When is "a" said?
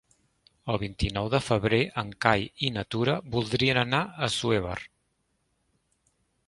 4.09-4.27